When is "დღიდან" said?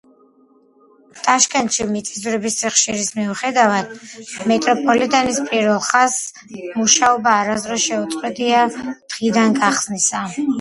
8.79-9.57